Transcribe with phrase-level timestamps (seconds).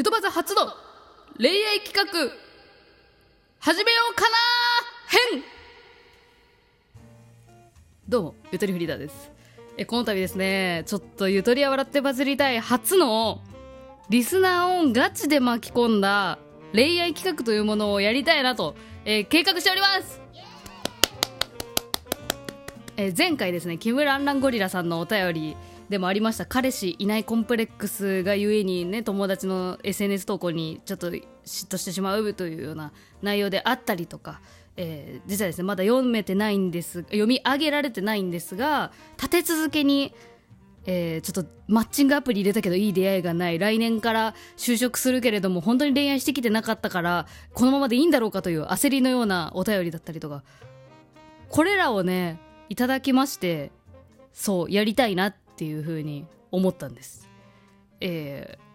[0.00, 0.62] ゆとばざ初の
[1.36, 2.04] 恋愛企画。
[3.58, 4.36] 始めようかな
[5.34, 5.42] 編
[8.08, 9.30] どうもゆとりフリーダーです。
[9.76, 12.60] えこの度ですねちょっとゆとりは笑ってバズりたい。
[12.60, 13.42] 初の
[14.08, 16.38] リスナーをガチで巻き込んだ
[16.72, 20.18] 恋愛企画というものをやりたいなと、えー計画しております。
[22.96, 25.56] え前回ですねキムランランゴリラさんのお便り
[25.90, 26.46] でもありました。
[26.46, 34.40] 彼氏いないコンプレックスがゆえにね友達の SNS 投稿にちょっと嫉妬してしまうというような内容であったりとか、
[34.76, 40.14] えー実はですねまだ読めてないんです読み上げられてないんですが立て続けに
[40.86, 50.44] えーちょっとマッチングアプリ入れたけどいい出会いがない来年から就職するけれども本当に恋愛してきてなかったからこのままでいいんだろうかという焦りのようなお便りだったりとか
[51.48, 52.38] これらをね
[52.68, 53.72] いただきまして
[54.32, 57.28] そうやりたいなっていうふうに思ったんです。
[58.00, 58.70] えー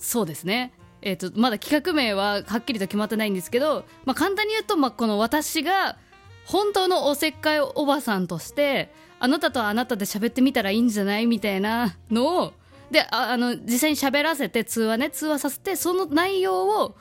[0.00, 0.72] そうですね。
[1.02, 5.96] えー、とまだ企画名ははっきりと決まってないんですけど、まあ、簡単に言うと、まあ、この私が
[6.44, 12.52] 本当のおせっかいおばさんとしてあなたとあなたで喋ってみたらいいんじゃないみたいなのを
[12.92, 16.96] でああの実際に喋らせて通話ね通話させてその内容を、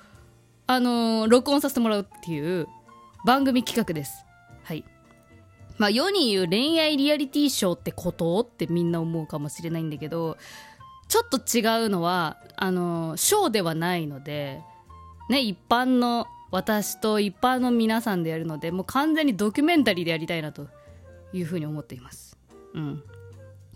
[0.66, 2.67] あのー録音させてもらうっていう
[3.26, 4.26] 番組企画です。
[4.64, 4.84] はい。
[5.78, 10.38] まあ世に言う恋愛リアリティショーってことってみんな思うかもしれないんだけど
[11.08, 14.61] ちょっと違うのはあのショーではないので
[15.30, 20.67] ね一般の私と一般の皆さんでやるのでもう完全にドキュメンタリーでやりたいなと
[21.33, 22.38] いうふうに思っています。
[22.73, 23.03] うん。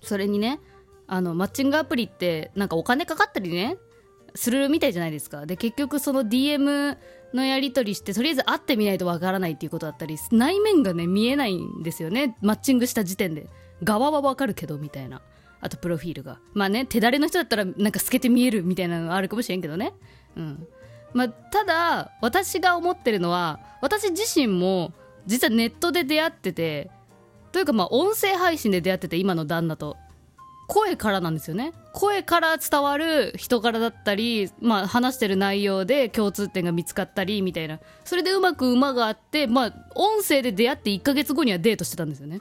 [0.02, 0.60] それにね
[1.08, 3.78] あのマッチングアプリってなんかお金かかったりね
[4.36, 5.46] するみたいじゃないですか。
[5.46, 6.98] で結局その DM
[7.34, 12.36] のやり取りしてとりあえず会ってみないとわからないっていうことだったり内面がね見えないんですよね。
[12.42, 13.48] マッチングした時点で。
[13.84, 15.22] 側はわかるけどみたいな。
[15.60, 16.40] あとプロフィールが。
[16.54, 19.94] まあね手だれの人だったらなんか透けて見えるみたいなのあるかもしれんけどね。
[20.36, 20.68] うん。
[21.14, 24.94] まあただ私が思ってるのは私自身も
[25.26, 26.90] 実はネットで出会ってて
[27.52, 29.98] というかまあ音声配信で出会ってて今の旦那と。
[30.74, 31.74] 声からなんですよね。
[31.92, 37.80] 声から伝わる人柄だったり、まあ、話してる内容で共通点が見つかったりみたいな。
[38.06, 42.40] それでうまく馬があって、まあ、音声で出会って1ヶ月後にはデートしてたんですよね。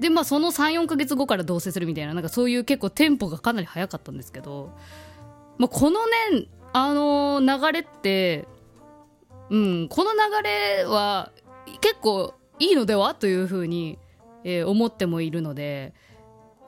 [0.00, 2.14] でまあその34ヶ月後から同棲するみたいな。
[2.14, 4.72] なんかそういう結構テンポがかなり早かったんですけど、
[5.58, 8.48] まあ、このねあの流れって
[9.50, 11.30] うんこの流れは
[11.80, 13.14] 結構いいのでは？
[13.14, 13.96] というふうに、
[14.42, 15.94] えー思ってもいるので。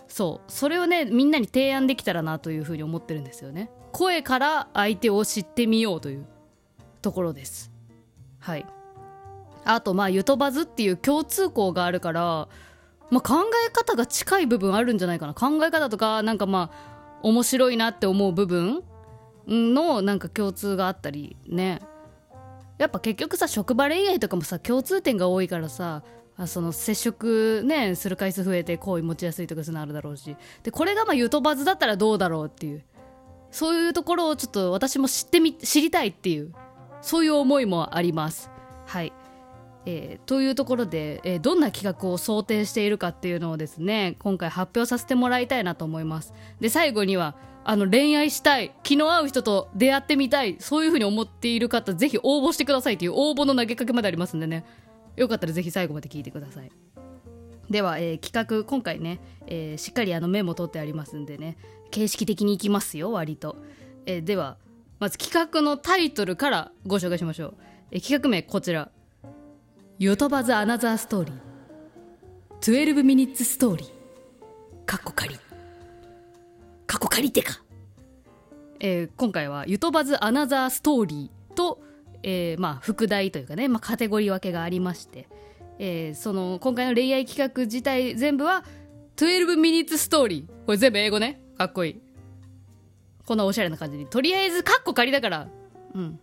[0.08, 0.52] そう。
[0.52, 3.70] それをねみんなに提案できたらなというふうに思ってるんですよね。
[3.92, 6.26] 声から相手を知ってみようという
[7.02, 7.72] ところです。
[8.38, 8.66] はい。
[9.64, 12.48] あとまあゆとばずっていう共通項があるから、
[13.10, 15.34] まあ、考え方が近い部分あるんじゃないかな。
[15.34, 18.84] 考え方とかなんかまあ面白いなって思う部分
[19.46, 21.80] のなんか共通があったりね。
[22.78, 26.02] やっぱ結局さ職場恋愛とかもさ共通点が多いからさ
[26.38, 30.36] あその接触ねする回数増えて好意持ちやすいとかそういうのあるだろうし。
[30.62, 32.82] でこれがまあゆとばずだったらどうだろうっていう。
[33.50, 36.52] そういうところをちょっと私も知ってみ知りたいっていう。
[37.00, 38.50] そういう思いもあります。
[38.86, 39.12] はい。
[39.86, 46.34] えーというところで、えーどんな企画を想定しているかっていうのをですね今回発表させてもらいたいなと思います。
[46.60, 54.64] で最後にはあの恋愛したい気の合う人と出会ってみたいそういうふうに思っている方ぜひ応募してくださいという応募の投げかけまでありますんでね。
[55.16, 56.70] よかったらぜひ最後まで聞いてください。
[57.70, 61.56] では、えー企画今回ね、えーしっかりあのメモ取ってありますんでね
[61.90, 63.56] 形式的にいきますよ割と、
[64.06, 64.56] えーでは
[64.98, 67.54] まず企画のタイトルからご紹介しましょう、
[67.90, 68.90] えー企画名こちら
[69.98, 71.36] 「ヨトバズ・アナザーストーリー」
[72.60, 73.88] 「12ミニッツストーリー」
[74.86, 75.34] かっこ仮。
[76.86, 77.62] かっこ仮ってか。
[78.78, 81.80] えー今回は「ゆとばずアナザーストーリーと」
[82.28, 85.28] えーまあ、副題というかね、まあ、カテゴリー分けがありまして、
[85.78, 88.64] えーその今回の恋愛企画自体全部は
[89.14, 91.40] 12ミニッツストーリーこれ全部英語ね。
[91.56, 92.00] かっこいい。
[93.24, 94.06] こんなおしゃれな感じに。
[94.06, 95.48] とりあえずカッコ仮だから。
[95.94, 96.18] うん。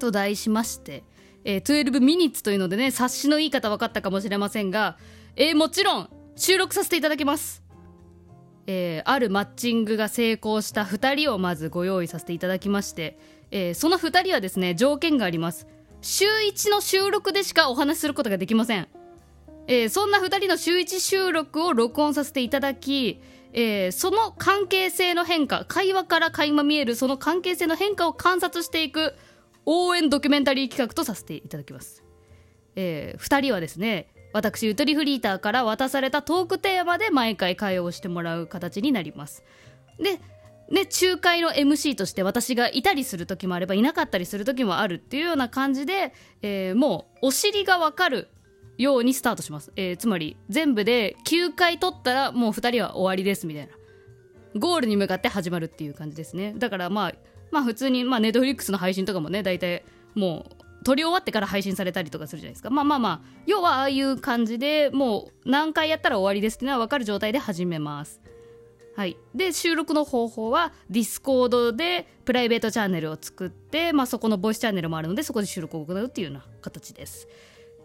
[0.00, 1.04] と題しまして、
[1.44, 4.96] えー、12ミニッツというのでね察しの言い方分かったかもしれませんが、
[5.36, 7.62] えーもちろん収録させていただきます。
[8.70, 13.18] えーあるマッチングが成功した2人をまずご用意させていただきまして、
[13.50, 15.66] えーその2人はですね条件があります。
[16.02, 18.86] 週1の収録でしかお話しすることができません、
[19.66, 23.20] えーそんな2人の週1収録を録音させていただき、
[23.54, 29.14] えーその関係性の変化会話から垣間見えるその関係性の変化を観察していく
[29.64, 32.04] 応援ドキュメンタリー企画とさせていただきます。
[32.76, 39.44] え2人はですね私ゆとりフリーターから渡されたトークテーマで毎回会話をしてもらう形になります。
[39.98, 40.20] で
[40.70, 48.28] で仲介の MC として私がいたりする時もあればいなかったりする時もあるっていうような感じで、えー、もうお尻が分かる
[48.76, 53.72] ようにスタートします、えー、つまり全部で9回取ったらもう2人は終わりですみたいな。
[54.56, 56.54] ゴールに向かって始まるっていう感じですね。
[56.56, 57.14] だからまあ
[57.50, 59.84] まあ普通にまあネットフリックスの配信とかもね大体
[60.14, 62.70] もう撮り終わってから配信されたりとかするじゃないですか。
[62.70, 68.20] まあまあまあ要はああいう感じでもう何回やったら終わりですっていうのは分かる状態で始めます。
[68.96, 77.28] はい、で収録の方法はディスコードでプライベートチャンネルを作って、まあ、そこのボイスチャンネルもあるのでそこで収録を行うっていうような形です、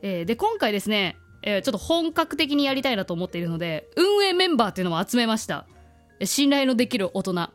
[0.01, 5.67] えー、で今回ですね、えー、ちょっと本格的にやりたいなと思っているので運営メンバーっていうのも集めました。
[6.23, 7.49] 信頼のできる大人。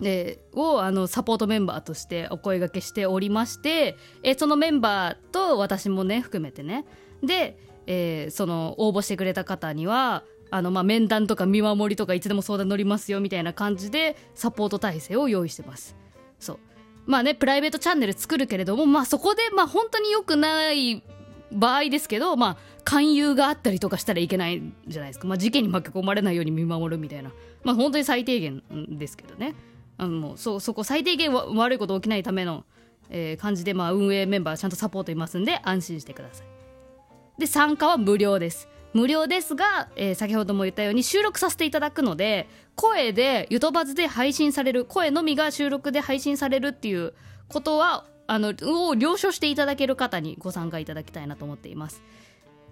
[0.00, 6.84] でをあのサポートメンバーとしてお声がけしておりまして、えー、そのメンバーと私もね含めてね。
[7.22, 15.96] で、えー、その応募してくれた方にはあのまあ面談とか見守りとかいつでも相談乗りますよみたいな感じでサポート体制を用意してます。
[16.38, 16.58] そう。
[17.06, 21.02] まあねプライベートチャンネル作るけれどもまあそこでまあ本当に良くない
[21.52, 27.32] 場合ですけどまあ勧誘があったりとかしたらいけないじゃないですか、まあ、事件に巻き込まれないように見守るみたいな。
[27.64, 29.54] まあ本当に最低限ですけどね。
[29.98, 32.64] あのもうそそこ最低限悪いこと起きないための、
[33.10, 36.46] えー、感じでまあ運営メンバーちゃんとサポートいますんで安心してください。
[37.38, 38.68] で参加は無料です。
[38.92, 47.12] 無料ですが、えー、先ほども言ったように収録させていただくので声でゆとばずで配信される声のみが収録で配信されるっていう
[47.48, 52.02] ことはあのを了承していただける方にご参加いただきたいなと思っています。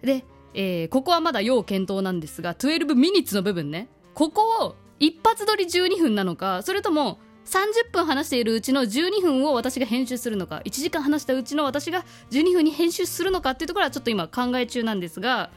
[0.03, 0.25] で、
[0.55, 3.89] えー、ここはまだ要検討なんですが12ミニッツの部分ね。
[4.15, 15.51] ここを一発撮り12分なのかそれとも30分話しているうちの12分を私が編集するのか1時間話したうちの私が12分に編集するのかっていうところはちょっと今考え中なんですが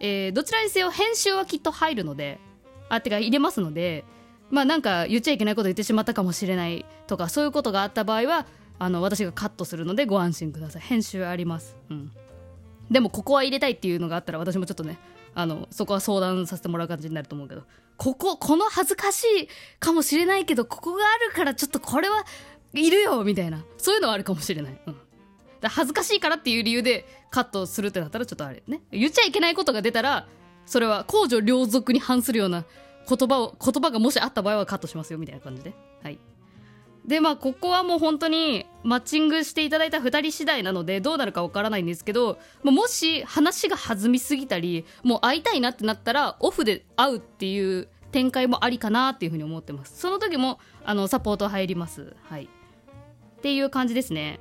[0.00, 2.40] えー、どちらにせよ編集はきっと入るので
[2.88, 4.04] あてか入れますので
[4.50, 8.46] まあなんか言っちゃいけないこと言ってしまったかもしれないとかそういうことがあった場合は
[8.78, 10.82] あの私がカットするのでご安心ください。
[10.82, 11.76] 編集あります。
[11.90, 12.10] うん。
[12.90, 14.98] でもここは入れたいっていうのがあったら私もちょっとね
[15.34, 17.62] あのそこは相談させてもらう感じになると思うけど。
[18.00, 19.48] こここの恥ずかしい
[19.78, 22.24] かもしれないけどここがあるからちょっとこれは
[22.72, 23.62] いるよみたいな。
[23.76, 24.96] そういうのはあるかもしれない、うん、
[25.62, 28.80] 恥ずかしいからっていう理由でカットするってなったらちょっとあれね。
[28.90, 30.26] 言っちゃいけないことが出たら
[30.64, 32.64] それは公序良俗に反するような
[33.06, 35.74] 言葉を言葉がもしあった場合はカットしますよみたいな感じで。
[36.02, 36.18] はい。
[37.04, 49.98] でまあここはもう本当にマッチングしていただいた2人次第なのでどうなるかわからないんですけどもし話が弾みすぎたりもう会いたいなってなったらオフで会うっていう展開もありかなっていうふうに思ってます。
[49.98, 52.16] その時もあのサポート入ります。
[52.24, 52.44] はい。
[52.44, 54.40] っていう感じですね。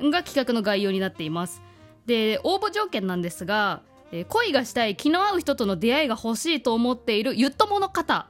[0.00, 1.62] が企画の概要になっています。
[2.06, 3.82] で応募条件なんですが、
[4.28, 8.28] 恋がしたい気の合う人との出会いが欲しいと思っているゆっともの方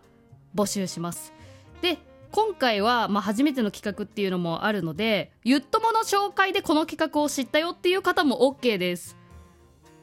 [0.55, 1.33] 募集します。
[1.81, 1.99] で
[2.35, 9.17] 今回は、まあ、初めての企画っていうのもあるのでゆっともの紹介でこの企画を知ったよっていう方も OK です。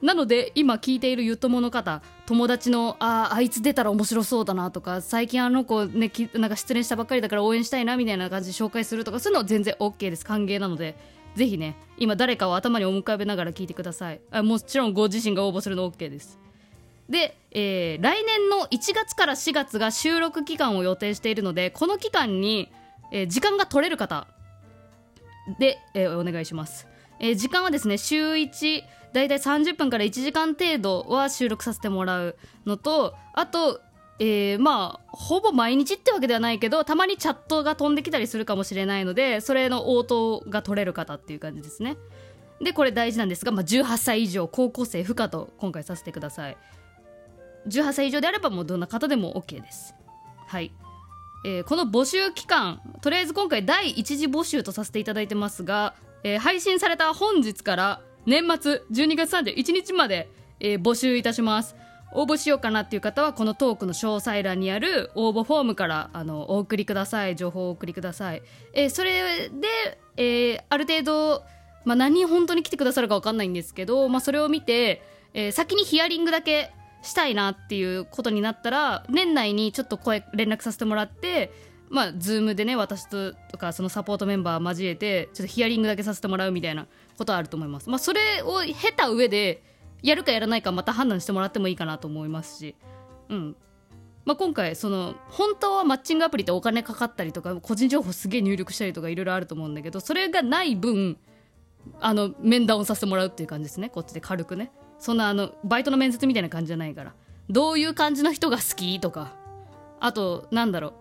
[0.01, 10.23] なので今聞いているゆっともの方友達のああいつ出たら面白そうだなとか最近あの子ねなんか失恋したばっかりだから応援したいなみたいな感じで紹介するとかそういうのは全然 OK です。
[10.23, 10.95] 歓迎なので
[11.35, 14.21] ぜひね今誰かを頭に思い浮かべながら聞いてください。
[14.31, 16.39] あもちろんご自身が応募するの OK です。
[17.11, 22.71] で、えー、来年の1月から4月が収録期間を予定しているのでこの期間に、
[23.11, 24.27] えー、時間が取れる方
[25.59, 26.87] で、えー、お願いします、
[27.19, 28.83] え時間はですね週1
[29.13, 33.81] だいたい30分から1時間程度は収録させてもらうのとあと
[34.23, 41.97] えー、まあほぼ毎日ってわけではないけどたまにチャットが飛んできたりするかもしれないのでそれの応答が取れる方っていう感じですね。
[42.63, 46.57] でこれ大事なんですが、まあ、18歳以上高校生不可と今回させてください。
[47.67, 49.95] 18歳以上であればもうどんな方でも OK です。
[50.47, 50.71] はい、
[51.45, 61.75] えー、この募集期間とりあえず今回第1次募集とさせていただいてますが、えー、配信された本日から年末12月31日まで、えー、募集いたします。
[62.13, 67.35] 応募しようかなっていう方はこのトークの詳細欄にある応募フォームからあのお送りください。
[67.35, 69.67] 情報をお送りください、えー、それで、
[70.17, 71.43] えー、ある程度、
[71.85, 75.01] まあ、何人本当に来てくださるか分かんないんですけど、まあ、それを見て、
[75.33, 81.51] えー、先にヒアリングだけしたいなっていうことになったら年内にちょっと声連絡させてもらって
[81.91, 87.89] まあ、ズームでね私ととかそのサポートメンバー交えてちょっとヒアリングだけさせてもらうみたいなことはあると思います。
[87.89, 89.61] まあ、それを経た上で
[90.01, 92.75] やるかやらないかまた判断してもらってもいいかなと思いますし、
[93.27, 93.55] うん。
[94.23, 101.17] まあ、今回その本当はマッチングアプリってお金かかったりとか個人情報すげえ入力したりとかいろいろあると思うんだけどそれがない分
[101.99, 103.89] あの面談をさせてもらうっていう感じですね。
[103.89, 104.71] こっちで軽くね。
[105.01, 107.13] そんなあのバイトの面接みたいな感じじゃないから。
[107.49, 109.33] どういう感じの人が好きとか。
[109.99, 110.93] あとなんだろう。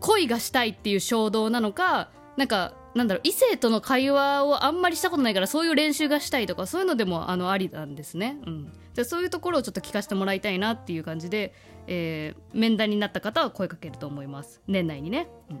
[0.00, 3.20] 恋がしたいっていう衝動なのかなんかなんだろう。
[3.24, 11.54] 異性との会話をあんまりしたことないからそういう練習がしたいとかそういうのでもあのありなんですね、うん、じゃそういうところをちょっと聞かせてもらいたいなっていう感じで、
[11.86, 14.60] えー、面談になった方は声かけると思います。
[14.66, 15.60] 年内にね、うん、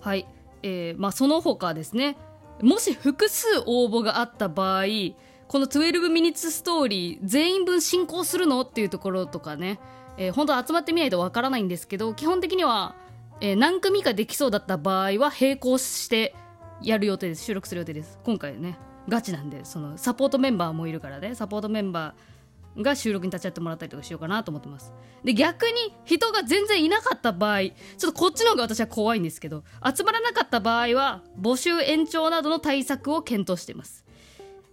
[0.00, 0.26] はい、
[0.62, 2.16] えー、まあその他ですね。
[2.60, 4.84] もし複数応募があった場合
[5.48, 8.60] この12ミニッツストーリー全員分進行するの？
[8.60, 9.80] っていうところとかね、
[10.16, 12.94] えー、本当集まってみないとわからないんですけど基本的には
[13.40, 16.34] えー、何組かできそうだった場合は並行して
[16.82, 17.44] やる予定です。
[17.44, 18.18] 収録する予定です。
[18.24, 18.76] 今回ね
[19.08, 21.36] ガチなんでそのサポートメンバーもいるからね。
[21.36, 24.92] サポートメンバーが収録に立ち会ってもらったりとかしようかなと思ってます。
[25.22, 34.04] で逆に人が全然いなかった場合ちょっとこっちの方が私は怖いんですけど集まらなかった場合は募集延長などの対策を検討しています。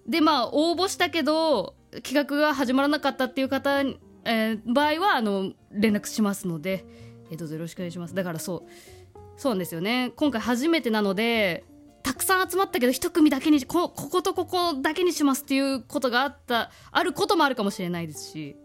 [0.08, 6.86] でまあ応募したけど企画が始まらなかったっていう方、えー、場合はあの連絡しますので
[7.32, 8.16] えどうぞよろしくお願いします。
[8.16, 10.12] だからそうそうなんですよね。
[10.16, 11.66] 今回初めてなので
[12.04, 18.56] たくさん集まったけど一組だけにここことここだけにしますっていうことがあったあることもあるかもしれないですし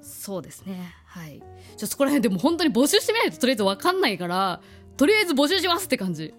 [0.00, 0.94] そうですね。
[1.06, 1.42] はい。
[1.76, 4.60] ちょそこら辺でも本当に募集してみないととりあえず分かんないから
[4.96, 6.34] とりあえず募集しますって感じ。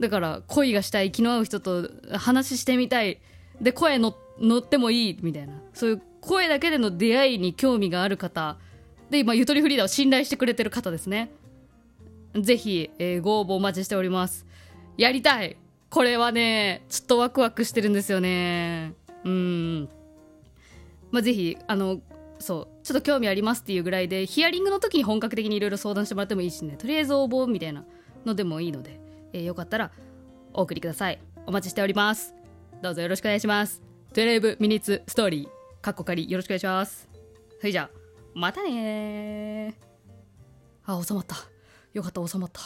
[0.00, 3.20] だから恋がしたい気の合う人と話してみたい
[3.62, 5.54] で声の乗ってもいいみたいな。
[5.72, 8.58] そういう声だけでの出会いに興味がある方。
[9.08, 11.30] で今ゆとりフリーダーを信頼してくれてる方ですね。
[12.34, 14.46] ぜひ、えー、ご応募お待ちしております。
[14.96, 15.56] やりたい。
[15.90, 18.94] これはねちょっとワクワクしてるんですよね。
[19.24, 19.88] うん。
[21.10, 22.00] まあぜひあの
[22.38, 26.76] そうちょっと興味ありますっていうぐらいでヒアリングの時に本格的にいろいろ相談してもらってもいいしね。
[26.76, 27.84] とりあえず応募みたいな
[28.24, 28.98] のでもいいので、
[29.32, 29.92] えー、よかったら
[30.52, 31.20] お送りください。
[31.46, 32.41] お待ちしております。
[32.82, 33.80] どうぞよろしくお願いします。
[34.12, 35.48] 12ミニッツストーリー。
[35.80, 37.08] かっこかりよろしくお願いします。
[37.60, 37.90] それじゃあ
[38.34, 39.78] またね
[40.84, 41.36] あ収まった。
[41.92, 42.60] よかった収まった。